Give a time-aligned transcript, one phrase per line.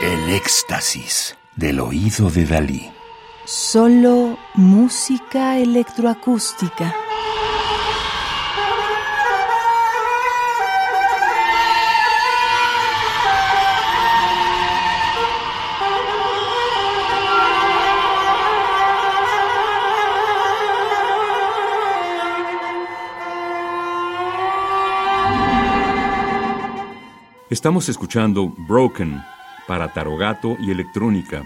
[0.00, 2.92] El éxtasis del oído de Dalí.
[3.46, 6.94] Solo música electroacústica.
[27.48, 29.22] Estamos escuchando Broken
[29.66, 31.44] para tarogato y electrónica,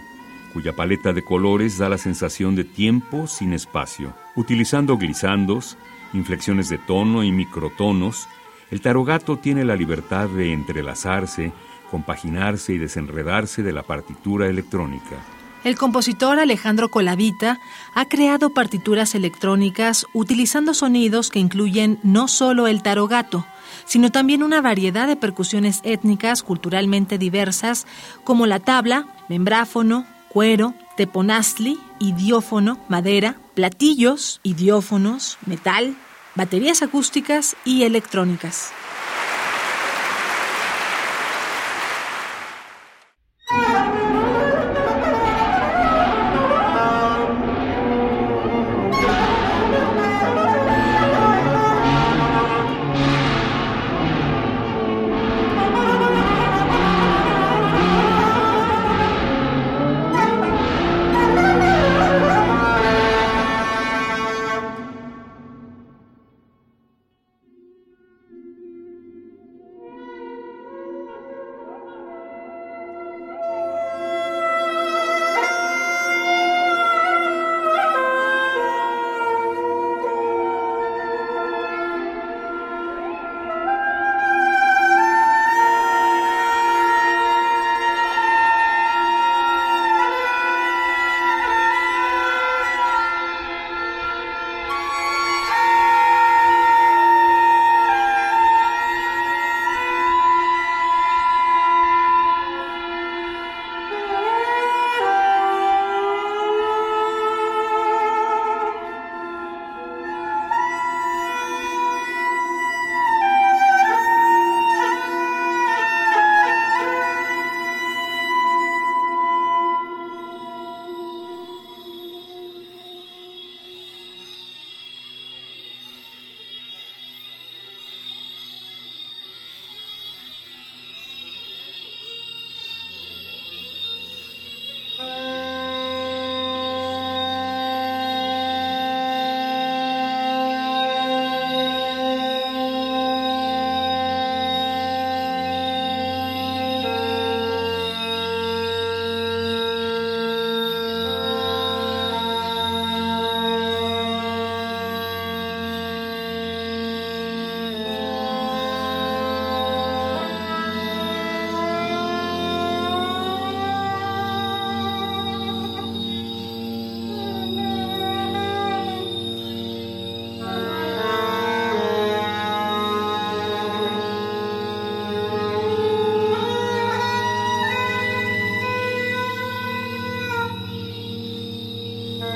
[0.53, 4.15] cuya paleta de colores da la sensación de tiempo sin espacio.
[4.37, 5.77] Utilizando glisandos,
[6.13, 8.29] inflexiones de tono y microtonos,
[8.71, 11.53] el tarogato tiene la libertad de entrelazarse,
[11.91, 15.17] compaginarse y desenredarse de la partitura electrónica.
[15.63, 17.61] El compositor Alejandro Colavita
[17.95, 23.45] ha creado partituras electrónicas utilizando sonidos que incluyen no solo el tarogato,
[23.85, 27.87] sino también una variedad de percusiones étnicas culturalmente diversas
[28.25, 35.95] como la tabla, membráfono, cuero, teponazli, idiófono, madera, platillos, idiófonos, metal,
[36.37, 38.73] baterías acústicas y electrónicas.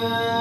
[0.01, 0.34] Yeah.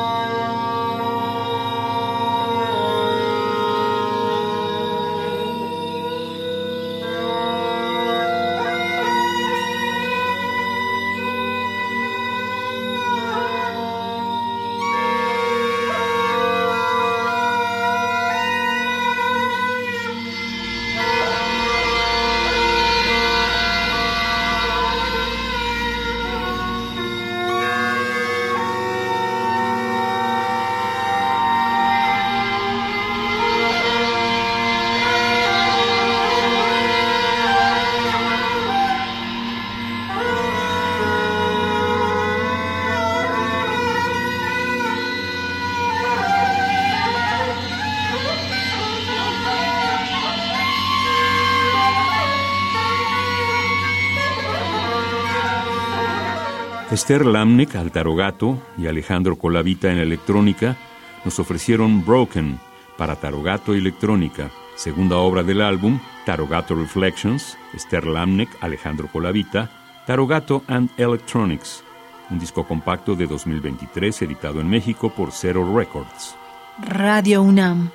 [56.93, 60.77] Esther Lamnek al tarogato y Alejandro Colavita en electrónica
[61.25, 62.59] nos ofrecieron Broken
[62.99, 69.71] para tarogato y electrónica, segunda obra del álbum Tarogato Reflections, Esther Lamnek, Alejandro Colavita,
[70.05, 71.83] Tarogato and Electronics,
[72.29, 76.35] un disco compacto de 2023 editado en México por Zero Records.
[76.77, 77.89] Radio UNAM,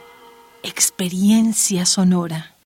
[0.64, 2.57] experiencia sonora.